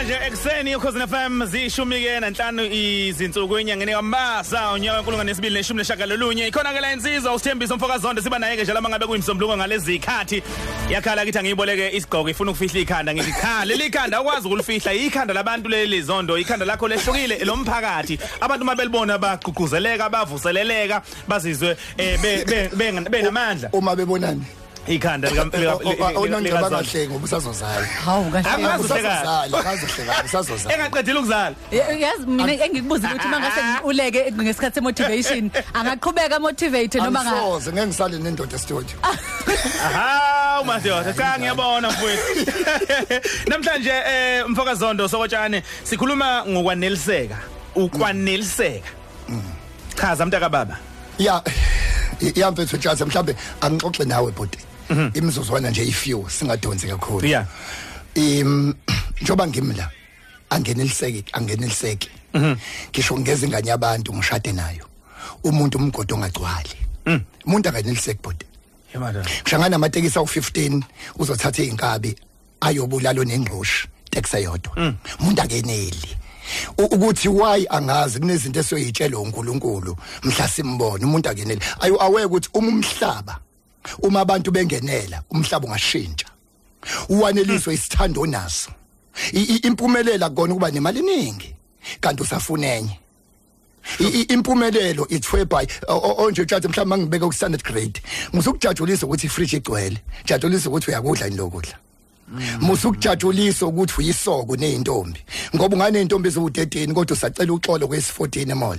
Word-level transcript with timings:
namhlanje 0.00 0.26
ekseni 0.26 0.76
ukhozi 0.76 0.98
FM 0.98 1.44
zishumi 1.46 2.00
ke 2.00 2.20
nanhlanu 2.20 2.64
izinsuku 2.64 3.58
enyangeni 3.58 3.92
kaMbasa 3.92 4.72
unyaka 4.72 4.96
wenkulungwane 4.96 5.30
nesibili 5.30 5.54
neshumi 5.54 5.78
neshagalolunye 5.78 6.48
ikhona 6.48 6.72
ke 6.72 6.80
la 6.80 6.92
insizwa 6.92 7.34
usithembiso 7.34 7.76
mfokazondo 7.76 8.22
siba 8.22 8.38
naye 8.38 8.56
ke 8.56 8.62
njalo 8.62 8.80
mangabe 8.80 9.06
kuyimsombuluko 9.06 9.56
ngalezi 9.56 9.84
zikhathi 9.84 10.42
yakhala 10.90 11.24
kithi 11.24 11.38
angiyiboleke 11.38 11.96
isigqoko 11.96 12.28
ifuna 12.28 12.50
ukufihla 12.50 12.80
ikhanda 12.80 13.14
ngithi 13.14 13.32
cha 13.32 13.64
leli 13.64 13.90
khanda 13.90 14.20
ukwazi 14.20 14.46
ukulifihla 14.46 14.92
ikhanda 14.92 15.34
labantu 15.34 15.68
leli 15.68 16.02
zondo 16.02 16.38
ikhanda 16.38 16.66
lakho 16.66 16.88
lehlukile 16.88 17.44
lomphakathi 17.44 18.18
abantu 18.40 18.64
mabelibona 18.64 19.18
bagqugquzeleka 19.18 20.08
bavuseleleka 20.08 21.02
bazizwe 21.28 21.76
eh 21.98 22.18
benamandla. 23.10 23.68
Uma 23.72 23.96
bebonani? 23.96 24.59
Ikhanda 24.86 25.28
onongcaba 26.16 26.70
kahle 26.70 27.08
ngoba 27.08 27.24
usazozala 27.24 27.86
hawu 27.86 28.30
kahle. 28.30 28.50
Angazi 28.50 28.84
usazozala 28.84 29.58
akazohleka 29.58 30.24
usazozala 30.24 30.74
engaqedile 30.74 31.18
ukuzala. 31.18 31.54
Yazi 31.72 32.26
mina 32.26 32.52
engikubuza 32.52 33.08
ukuthi 33.08 33.28
mangase 33.28 33.60
uleke 33.84 34.32
ngesikhathi 34.32 34.74
semotivation 34.74 35.50
angaqhubeka 35.78 36.40
motivate 36.40 36.98
noma 36.98 37.22
nga 37.24 37.30
angisoze 37.30 37.72
ngeke 37.72 37.86
ngisale 37.86 38.18
nendoda 38.18 38.58
studio 38.58 38.96
Hawu 39.94 40.64
madoda 40.64 41.12
cha 41.12 41.38
ngiyabona 41.38 41.90
mfowethu. 41.90 42.52
Namhlanje 43.50 43.90
eh 43.90 44.48
mfokazondo 44.48 45.08
sokotshane 45.08 45.62
sikhuluma 45.84 46.44
ngokwaneliseka. 46.46 47.38
Ukwaneliseka. 47.74 48.88
Chaza 50.00 50.26
mntaka 50.26 50.48
baba 50.48 50.78
ya 51.18 51.42
iyamfethu 52.20 52.78
tjatha 52.78 53.06
mhlambe 53.06 53.36
angixoxe 53.60 54.04
nawe 54.04 54.32
bhuti. 54.32 54.58
Imizuzwana 55.14 55.70
nje 55.70 55.84
ifew 55.84 56.28
singadonsi 56.28 56.86
kakhulu. 56.86 57.26
Yeah. 57.26 57.46
Im 58.14 58.74
njoba 59.22 59.46
ngimla 59.46 59.90
angeneliseke 60.50 61.24
angeneliseke. 61.32 62.08
Ngisho 62.90 63.18
ngeze 63.18 63.46
ingane 63.46 63.68
yabantu 63.68 64.14
ngishade 64.14 64.52
nayo. 64.52 64.86
Umuntu 65.44 65.78
umgodo 65.78 66.14
ongagcwali. 66.14 66.76
Umuntu 67.46 67.68
angeneliseke 67.68 68.20
bhuti. 68.22 68.46
Yabona 68.94 69.26
kushangana 69.42 69.76
amatekisi 69.76 70.18
awu15 70.18 70.82
uzothatha 71.18 71.62
izinkabi 71.62 72.16
ayobulalo 72.60 73.24
nengqoshi 73.24 73.88
taxi 74.10 74.36
eyodwa. 74.36 74.94
Umuntu 75.20 75.42
akeneli. 75.42 76.16
Ukuthi 76.78 77.28
why 77.28 77.66
angazi 77.70 78.18
kunezinto 78.18 78.60
esiyoyitshela 78.60 79.18
uNkulunkulu 79.18 79.96
mhla 80.22 80.48
simbona 80.48 81.06
umuntu 81.06 81.28
akeneli. 81.28 81.60
Ayu 81.80 82.02
aweke 82.02 82.26
ukuthi 82.26 82.48
uma 82.54 82.68
umhlaba 82.68 83.38
uma 84.02 84.20
abantu 84.20 84.50
bengenela 84.50 85.22
umhlaba 85.30 85.66
ungashintsha. 85.66 86.26
Uwaneliswe 87.08 87.74
isithando 87.74 88.26
naso. 88.26 88.70
I- 89.32 89.42
i- 89.54 89.60
impumelela 89.66 90.30
kona 90.30 90.54
kuba 90.54 90.70
nemali 90.70 90.98
eningi 90.98 91.54
kanti 92.00 92.22
usafuna 92.22 92.66
enye. 92.66 92.98
Impumelelo 94.28 95.06
ithwe 95.08 95.44
by 95.44 95.66
onje 95.88 96.44
tjathe 96.46 96.68
mhlawumbe 96.68 96.96
mangibeka 96.96 97.26
ku 97.26 97.32
standard 97.32 97.62
grade 97.64 98.00
ngizokujatshulisa 98.34 99.06
ukuthi 99.06 99.26
ifridge 99.26 99.56
igcwele 99.56 99.98
jatshulisa 100.26 100.68
ukuthi 100.68 100.90
uyakudla 100.90 101.26
inokudla 101.28 101.76
musukujatshulisa 102.60 103.66
ukuthi 103.66 103.94
uyisoko 103.98 104.56
nezintombi 104.56 105.20
ngoba 105.56 105.76
ungane 105.76 106.00
intombi 106.02 106.28
eziwu13 106.28 106.92
kodwa 106.92 107.16
usacela 107.16 107.52
uxolo 107.52 107.86
kwesi14 107.86 108.50
emall. 108.50 108.78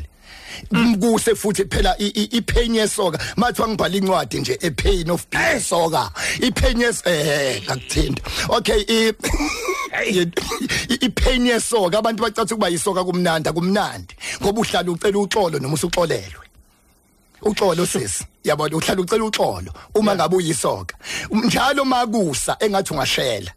Kuse 1.00 1.36
futhi 1.36 1.66
phela 1.66 1.96
ipain 1.98 2.76
yesoka. 2.76 3.20
Mathiwa 3.36 3.68
ngibhala 3.68 3.98
incwadi 3.98 4.40
nje 4.40 4.58
a 4.62 4.72
pain 4.72 5.10
of 5.10 5.26
soka. 5.60 6.12
Ipain 6.40 6.82
yes 6.82 7.02
eh 7.06 7.62
akuthinta 7.68 8.22
okay 8.50 8.86
i 9.94 10.26
ipain 11.02 11.46
yesoka 11.46 11.98
abantu 11.98 12.24
bacatha 12.24 12.56
ukuba 12.56 12.70
yisoka 12.70 13.04
kumnandi 13.04 13.50
kumnandi 13.50 14.16
ngoba 14.42 14.62
uhlala 14.62 14.92
ucela 14.92 15.20
uxolo 15.20 15.60
noma 15.60 15.74
usuxolelwe. 15.74 16.46
Uxolo 17.42 17.86
sisi 17.86 18.26
yabona 18.44 18.76
uhlala 18.76 19.02
ucela 19.02 19.24
uxolo 19.24 19.74
uma 19.96 20.16
ngabe 20.16 20.36
uyisoka. 20.36 20.96
Njalo 21.32 21.86
makusa 21.86 22.58
engathi 22.60 22.94
ungashela. 22.94 23.52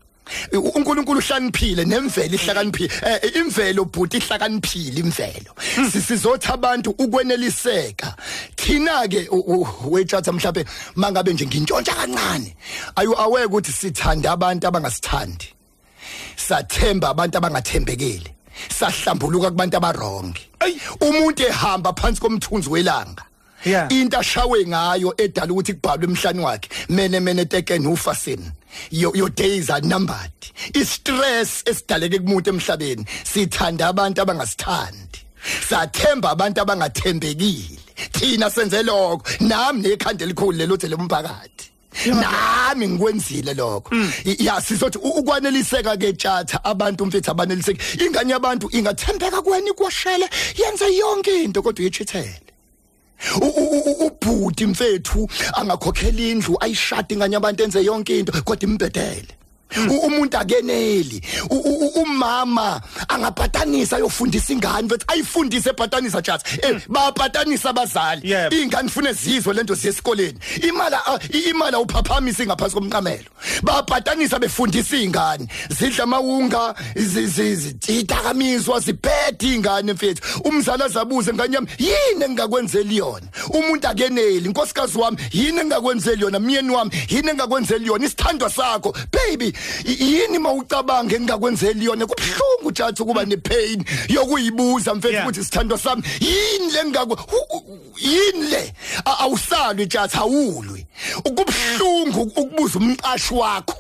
uNkulunkulu 0.53 1.19
uhlaniphile 1.19 1.85
nemvelo 1.85 2.35
ihlakaniphile. 2.35 2.91
Eh, 3.03 3.37
imvelo 3.37 3.85
bhuti 3.85 4.17
ihlakaniphile 4.17 5.01
imvelo. 5.01 5.53
Sisizothi 5.93 6.53
abantu 6.53 6.91
ukweneliseka. 6.91 8.15
Thina 8.57 9.09
ke 9.09 9.29
wethatha 9.85 10.33
mhlawumbe 10.33 10.65
mangabe 10.97 11.33
nje 11.33 11.47
ngintshontsha 11.47 11.95
kancane 11.95 12.57
ayu 12.97 13.15
aweke 13.19 13.47
ukuthi 13.47 13.73
sithanda 13.73 14.33
abantu 14.33 14.67
abangasithandi. 14.67 15.49
Sathemba 16.37 17.09
abantu 17.09 17.39
abangathembekile. 17.39 18.31
Sahlambuluka 18.69 19.51
kubantu 19.51 19.77
abarongi. 19.77 20.43
Umuntu 21.01 21.43
ehamba 21.43 21.93
phansi 21.93 22.21
komthunzi 22.21 22.69
welanga. 22.71 23.25
Into 23.91 24.19
ashawe 24.19 24.65
ngayo 24.67 25.15
edala 25.19 25.53
ukuthi 25.53 25.73
kubhalwe 25.75 26.05
emhlani 26.07 26.41
wakhe 26.45 26.69
mene 26.89 27.21
mene 27.21 27.45
teken 27.45 27.87
ufasin 27.87 28.53
your, 28.91 29.17
your 29.17 29.31
days 29.31 29.71
are 29.71 29.81
numbered. 29.87 30.33
Istress 30.75 31.63
esidaleke 31.65 32.19
kumuntu 32.19 32.51
emhlabeni 32.51 33.05
sithanda 33.25 33.87
abantu 33.89 34.21
abangasithandi. 34.23 35.19
Sathemba 35.69 36.31
abantu 36.31 36.61
abangathembekile. 36.61 37.79
Thina 38.13 38.51
senze 38.51 38.83
lokho. 38.83 39.23
Nami 39.41 39.83
nekhanda 39.83 40.25
elikhulu 40.25 40.59
lelothe 40.59 40.89
lomphakathi 40.89 41.71
nami 42.07 42.89
ngikwenzile 42.89 43.55
lokho. 43.55 43.89
I- 44.27 44.45
ya 44.45 44.61
sizothi 44.61 44.99
ukwaneliseka 44.99 45.97
ke 45.97 46.13
tjatha 46.13 46.65
abantu 46.65 47.07
mfethu 47.07 47.31
abaneliseki. 47.31 48.05
Ingane 48.05 48.33
yabantu 48.33 48.69
ingathembeka 48.73 49.43
kuwena 49.43 49.71
ikwashele 49.71 50.29
yenze 50.59 50.97
yonke 50.97 51.45
into 51.45 51.63
kodwa 51.63 51.81
uyechithele 51.83 52.41
ubhuti 53.41 54.67
mfethu 54.67 55.29
angakhokhela 55.55 56.23
indlu 56.23 56.57
ayishade 56.61 57.15
ingane 57.15 57.35
yabantu 57.35 57.63
enze 57.65 57.85
yonke 57.85 58.19
into 58.19 58.33
kodwa 58.33 58.69
imbedele. 58.69 59.35
Umuntu 60.07 60.39
akeneli. 60.39 61.21
Umama 61.97 62.81
angabhatanisa 63.09 63.97
ayofundisa 63.97 64.53
ingane 64.53 64.83
mfethu 64.87 65.05
ayifundise 65.09 65.71
ebhatanisa 65.71 66.23
just. 66.23 66.47
Eh 66.65 66.81
babhatanisa 66.89 67.71
abazali. 67.71 68.31
Yep. 68.31 68.53
ingane 68.53 68.89
fune 68.89 69.13
zizwe 69.13 69.55
lento 69.55 69.75
ziyesikoleni 69.75 70.39
imali 70.69 70.97
ah, 71.07 71.19
imali 71.51 71.77
awuphaphamisa 71.77 72.47
ngaphansi 72.47 72.75
komqamelo 72.77 73.31
babhatanisa 73.63 74.39
befundisa 74.39 74.97
ingane. 74.97 75.47
Zidla 75.79 76.05
amawunga 76.05 76.75
zidakamizwa 77.87 78.81
zibhede 78.81 79.55
ingane 79.55 79.93
mfethu. 79.93 80.23
Umzali 80.45 80.83
azabuze 80.83 81.33
ngane 81.33 81.55
yami 81.55 81.69
yini 81.79 82.25
engakwenzeli 82.25 82.97
yona? 82.97 83.27
Umuntu 83.51 83.89
akeneli. 83.89 84.47
Inkosikazi 84.47 84.99
wami 84.99 85.17
yini 85.33 85.59
engakwenzeli 85.61 86.23
yona? 86.23 86.39
Myeni 86.41 86.71
wami 86.71 86.91
yini 87.09 87.29
engakwenzeli 87.29 87.87
yona? 87.87 88.05
Isithandwa 88.07 88.51
sakho 88.51 88.97
baby 89.13 89.53
yini 89.85 90.39
mawucabanga 90.39 91.17
engakwenzeli 91.17 91.85
yona? 91.85 92.07
Kubhlungu 92.07 92.73
jathi 92.95 93.03
ukuba 93.03 93.25
nepain 93.25 93.85
yokuyibuza 94.09 94.95
mfethu 94.95 95.15
Yeah. 95.15 95.27
ukuthi 95.27 95.45
sithandwa 95.45 95.79
sami 95.79 96.03
yini 96.21 96.73
le 96.73 96.85
ngakho 96.85 97.19
yini 98.01 98.47
le? 98.51 98.73
A- 99.05 99.19
awusalwi 99.19 99.87
jathi 99.87 100.17
awulwi 100.19 100.87
ukubhlungu 101.25 102.23
ukubuza 102.23 102.79
umqashi 102.79 103.35
wakho. 103.35 103.75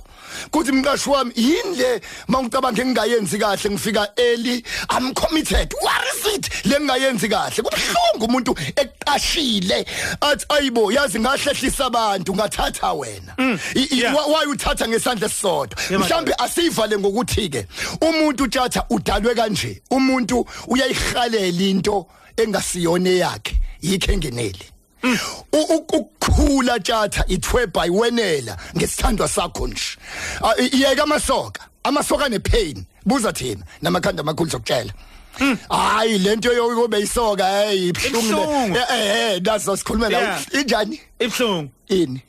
Kuthi 0.51 0.73
mqashi 0.73 1.11
wami 1.11 1.33
yini 1.37 1.77
le 1.77 2.01
mangicabanga 2.29 2.83
engingayenzi 2.83 3.39
kahle 3.39 3.71
ngifika 3.71 4.09
early 4.17 4.65
i'm 4.91 5.15
committed. 5.15 5.73
What 5.83 6.03
is 6.15 6.35
it 6.35 6.67
le 6.67 6.79
ngingayenzi 6.81 7.29
kahle. 7.29 7.63
Kubhlungu 7.63 8.27
umuntu 8.27 8.55
eqashile. 8.77 9.87
Athi 10.21 10.47
ayibo 10.49 10.93
yazi 10.93 11.21
ngahlehlisa 11.21 11.87
abantu 11.87 12.35
ngathatha 12.35 12.93
wena. 12.93 13.35
Wa- 14.15 14.27
why 14.27 14.45
uthatha 14.47 14.89
ngesandla 14.89 15.27
esisodwa? 15.27 15.77
Mhlambe 15.91 16.35
asivale 16.39 16.99
ngokuthi 16.99 17.49
ke 17.51 17.67
umuntu 18.01 18.49
tjatha 18.49 18.85
udalwe 18.91 19.35
kanje. 19.35 19.83
Umuntu 19.91 20.47
uyayihalela 20.69 21.63
into 21.63 22.07
engasiyone 22.37 23.19
yakhe 23.19 23.57
U- 23.83 24.65
u- 24.67 24.74
ukukhula 25.53 26.79
tjatha 26.81 27.25
ithwe 27.29 27.67
by 27.67 27.89
wenela 27.91 28.57
ngesithandwa 28.77 29.29
sakho 29.29 29.67
nje. 29.69 29.97
Ah, 30.43 30.55
i- 30.59 30.69
iyeka 30.77 31.03
amasoka. 31.03 31.63
Amasoka 31.85 32.29
nepain. 32.29 32.85
Buza 33.07 33.33
thina 33.33 33.65
namakhanda 33.83 34.21
amakhulu 34.23 34.51
zokutshela 34.51 34.93
hayi 35.69 36.19
lento 36.19 36.53
yobe 36.53 37.01
isoka 37.01 37.45
hey 37.47 37.89
ibhlungu 37.89 38.19
Ibuhlungu. 38.29 38.77
eh 38.79 39.35
eh 39.35 39.41
naso 39.43 39.77
sikhuluma 39.77 40.09
la 40.11 40.19
Yeah. 40.19 40.41
injani? 40.55 41.01
Ibhlungu 41.21 41.71
ini? 41.89 42.23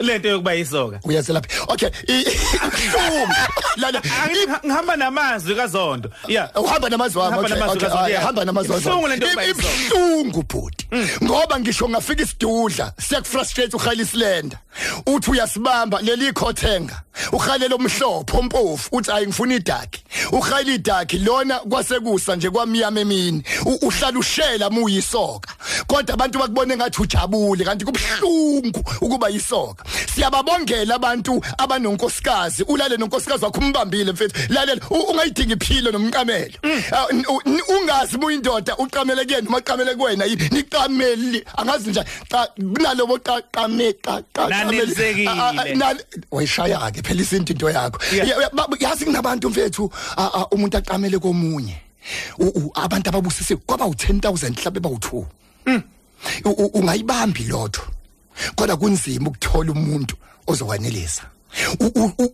Lento 0.00 0.28
yokuba 0.28 0.52
yisoka. 0.52 1.00
Uyazelapha 1.04 1.48
okay 1.72 1.90
i- 2.08 2.20
ibhlungu 2.22 3.34
lala 3.76 4.02
Angithi 4.24 4.66
ngihamba 4.66 4.96
namazwi 4.96 5.54
kaZondo. 5.54 6.10
Yeah. 6.28 6.50
Uhamba 6.56 6.88
namazwi 6.88 7.20
wami 7.20 7.30
Uhamba 7.32 7.46
okay, 7.48 7.58
namazwi 7.60 7.76
okay, 7.78 7.88
kaZondo, 7.88 8.04
ah, 8.04 8.08
yeah. 8.08 8.22
hamba 8.24 8.44
namazwi 8.44 8.72
wami. 8.72 8.82
Ibuhlungu 8.84 9.08
lento 9.08 9.26
yokuba 9.26 9.44
Ib- 9.44 9.56
yisoka. 9.56 9.74
ibuhlungu 9.96 10.42
bhuti. 10.42 10.86
Ngoba 11.24 11.60
ngisho 11.60 11.88
ngafika 11.88 12.22
isidudla 12.22 12.92
siyakufrustrate 13.08 13.76
ukhayila 13.76 14.02
isilenda 14.02 14.58
uthi 15.06 15.30
uyasibamba 15.30 16.00
leli 16.02 16.32
khothenga 16.32 17.02
uhalela 17.32 17.74
omhlophe 17.74 18.36
ompofu 18.38 18.88
uthi 18.96 19.10
ayi 19.12 19.26
ngifuna 19.26 19.54
idaki 19.54 20.04
uhayila 20.32 20.72
idaki 20.72 21.18
lona 21.18 21.58
kwasekusa 21.58 22.36
nje 22.36 22.50
kwamiyama 22.50 23.00
emini. 23.00 23.42
U- 23.66 23.78
uhlala 23.86 24.18
ushela 24.18 24.70
muyisoka 24.70 25.50
kodwa 25.90 26.14
abantu 26.14 26.38
bakubone 26.38 26.76
ngathi 26.76 27.02
ujabule 27.02 27.64
kanti 27.64 27.84
kubhlungu 27.84 28.80
ukuba 29.00 29.28
yisoka. 29.28 29.84
Siyababongela 30.14 30.94
abantu 30.94 31.42
abanonkosikazi 31.58 32.62
ulale 32.62 32.96
nonkosikazi 32.96 33.44
wakho 33.44 33.60
umbambile 33.60 34.12
mfethu. 34.12 34.52
Lalela 34.52 34.80
ungayidingi 34.90 35.52
iphilo 35.52 35.90
nomqamelo 35.90 36.54
Ah, 36.92 37.06
ungazi 37.68 38.18
muyindoda 38.18 38.76
uqamele 38.76 39.24
kuyena 39.24 39.42
noma 39.42 39.60
qamele 39.60 39.94
kuwena 39.94 40.24
yini? 40.24 40.48
Niqameli 40.52 41.44
angazi 41.56 41.90
nje 41.90 42.04
kunalobo 42.56 43.18
qaqame 43.18 43.94
Nanelisekile. 44.48 46.04
wayishaya 46.30 46.90
ke 46.92 47.02
phela 47.02 47.22
isinto 47.22 47.52
into 47.52 47.70
yakho. 47.70 47.98
Yazi 48.80 49.04
kunabantu 49.04 49.50
mfethu 49.50 49.90
umuntu 50.52 50.76
aqamele 50.76 51.18
komunye. 51.18 51.76
Abantu 52.74 53.08
ababusise 53.08 53.56
kwaba 53.56 53.84
u10000 53.84 54.50
mhlawumbe 54.50 54.80
bawu2 54.80 55.24
ungayibambi 56.74 57.44
lotho 57.44 57.82
kodwa 58.56 58.76
kunzima 58.76 59.28
ukuthola 59.28 59.72
umuntu 59.72 60.16
ozokwanelisa 60.46 61.22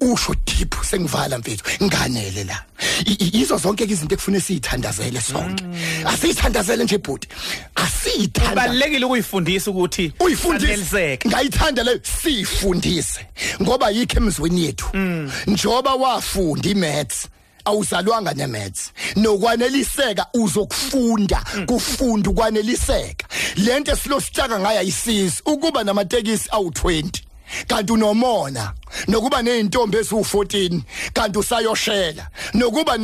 usho 0.01 0.35
deep 0.47 0.75
sengivala 0.85 1.39
mfethu 1.39 1.65
nganele 1.85 2.45
la. 2.45 2.63
I- 3.07 3.13
i- 3.25 3.39
yizo 3.39 3.57
zonke 3.57 3.87
ke 3.87 3.93
izinto 3.93 4.15
ekufune 4.15 4.41
siyithandazele 4.41 5.21
sonke. 5.21 5.65
Asiyithandazele 6.05 6.85
nje 6.85 6.99
bhuti 6.99 7.29
asiyithanda. 7.75 8.55
Balekile 8.55 9.05
ukuyifundisa 9.07 9.71
ukuthi 9.71 10.13
uyifundise. 10.21 11.19
ngayithanda 11.27 11.83
leyo 11.83 12.01
sifundise 12.23 13.21
ngoba 13.63 13.91
yikho 13.91 14.17
emzweni 14.19 14.65
yethu. 14.65 14.87
Njoba 15.47 15.95
wafunda 15.95 16.69
imaths 16.69 17.29
awuzalwanga 17.67 18.35
nemaths 18.35 18.93
nokwaneliseka 19.17 20.27
uzokufunda 20.35 21.45
kufunda 21.67 22.31
ukwaneliseka 22.31 23.27
lento 23.57 23.93
esilositshaka 23.93 24.61
ngayo 24.61 24.79
ayisizi 24.79 25.43
ukuba 25.47 25.85
namatekisi 25.85 26.49
awu20 26.49 27.11
kanti 27.67 27.93
unomona 27.93 28.73
nokuba 29.09 29.43
nezintombi 29.43 29.97
eziwu14 29.97 30.81
kanti 31.13 31.39
usayoshela. 31.39 32.29
Nokuba 32.55 32.99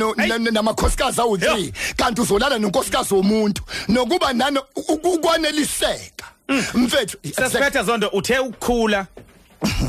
namakhosikazi 0.51 1.21
awu3 1.21 1.71
kanti 1.95 2.21
uzolala 2.21 2.59
nonkosikazi 2.59 3.13
womuntu. 3.13 3.63
Nokuba 3.87 4.33
nano 4.33 4.63
ukwaneliseka. 5.03 6.25
Mfethu 6.73 7.17
Sasiphetha 7.35 7.83
zondo 7.83 8.07
uthe 8.07 8.39
ukukhula 8.39 9.07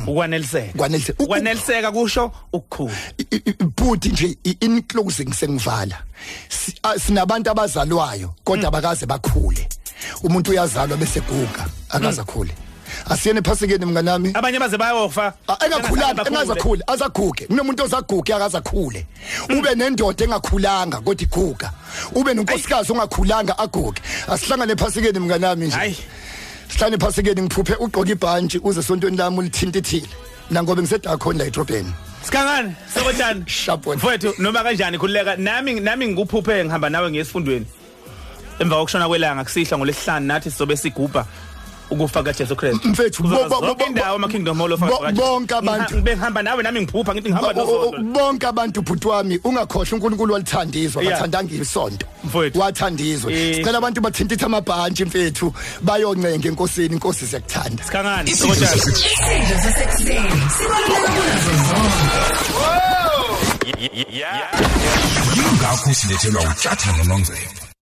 ukwaneliseka. 0.07 0.73
Ukwaneliseka. 0.75 1.19
U- 1.19 1.23
u- 1.23 1.25
Ukwaneliseka 1.27 1.93
kusho 1.93 2.33
ukukhula. 2.53 2.95
I- 3.19 3.37
i- 3.37 3.65
bhuti 3.77 4.09
nje 4.09 4.37
in 4.61 4.83
closing 4.83 5.33
sengivala. 5.35 5.99
Sinabantu 7.07 7.51
abazalwayo 7.51 8.35
kodwa 8.45 8.71
bakaze 8.71 9.07
bakhule. 9.07 9.69
Umuntu 10.23 10.51
uyazalwa 10.51 10.97
bese 10.97 11.21
guga 11.21 11.67
akaze 11.89 12.21
akhule. 12.21 12.55
Asiyene 13.11 13.43
phasikeni 13.43 13.85
mnganami? 13.87 14.31
Abanye 14.35 14.59
baze 14.59 14.77
bayofa. 14.79 15.33
engakhulanga 15.67 16.25
engazakhule 16.29 16.83
azaguge. 16.87 17.47
Kunomuntu 17.47 17.83
ozaguge 17.85 18.35
akazakhule 18.35 19.07
ube 19.51 19.75
nendoda 19.75 20.25
engakhulanga 20.25 21.01
kodwa 21.01 21.23
iguga. 21.23 21.73
Ube 22.15 22.35
nonkosikazi 22.35 22.93
ongakhulanga 22.93 23.59
aguge. 23.59 24.01
Asihlangane 24.29 24.77
phasikeni 24.77 25.19
mnganami 25.19 25.67
nje. 25.67 25.97
Hayi. 26.75 26.91
sihlane 26.91 26.99
phasikeni 26.99 27.43
ngiphuphe 27.43 27.75
ugqoka 27.81 28.11
ibhantshi 28.11 28.59
uze 28.63 28.83
sontweni 28.83 29.17
lami 29.17 29.39
ulithintithile 29.39 30.09
nangobe 30.51 30.83
ngisedakhona 30.83 31.39
la 31.39 31.45
edrobheni 31.45 31.93
Sikangani? 32.25 32.75
Sokotshani? 32.95 33.45
Shabona. 33.49 33.97
Mfowethu 33.97 34.35
noma 34.39 34.63
kanjani 34.63 34.99
khuleka 34.99 35.37
nami 35.37 35.81
nami 35.81 36.09
ngikuphuphe 36.09 36.65
ngihamba 36.65 36.91
nawe 36.91 37.11
ngesifundweni. 37.11 37.67
Emva 38.59 38.77
kokushona 38.77 39.09
kwelanga 39.09 39.45
kusihla 39.45 39.79
ngolesihlanu 39.79 40.27
nathi 40.27 40.51
sizobe 40.51 40.77
sigubha 40.77 41.27
ukufa 41.91 42.23
kaJesu 42.23 42.57
Kristu. 42.57 42.89
Mfethu, 42.89 43.23
bo- 43.23 43.49
bo- 43.49 43.61
bo- 43.61 43.75
bo- 43.75 43.87
indawo 43.87 44.17
ama 44.17 44.29
Kingdom 44.29 44.59
Hall 44.59 44.73
of 44.73 44.81
bo- 44.81 44.87
God. 44.99 45.15
bonke 45.15 45.55
abantu. 45.55 45.95
Ngibe 45.97 46.17
ngihamba 46.17 46.43
nawe 46.43 46.63
nami 46.63 46.81
ngiphupha 46.81 47.15
ngithi 47.15 47.29
ngihamba 47.31 47.49
O- 47.49 47.53
o- 47.53 47.91
noZondo. 47.91 48.13
bonke 48.13 48.47
abantu 48.47 48.83
bhuti 48.83 49.09
wami 49.09 49.39
ungakhohlwa 49.45 49.93
uNkulunkulu 49.93 50.33
walithandizwa 50.33 51.03
Yeah. 51.03 51.15
bathandanga 51.15 51.55
isonto 51.55 52.07
Mfowethu. 52.25 52.59
wathandizwa 52.61 53.33
Eh. 53.33 53.57
sicela 53.57 53.79
abantu 53.79 54.01
bathintithe 54.01 54.45
amabhantshi 54.45 55.05
mfethu 55.05 55.55
bayoncenga 55.83 56.49
enkosini 56.49 56.95
inkosi 56.95 57.27
siyakuthanda 57.27 57.85
Sikangani? 57.85 58.31
Isidlo 58.31 58.55
Sokotshani? 58.55 58.81
sasekuseni. 58.81 59.45
Isidlo 59.45 59.63
sasekuseni. 59.63 60.41
Sibaluleke 60.57 61.09
kunazo 61.15 61.53
zonke. 61.69 62.05
Yeah. 64.15 64.51
Yingakho 65.37 65.95
silethelwa 65.95 66.43
uThatha 66.43 66.93
noNongcebo. 66.97 67.64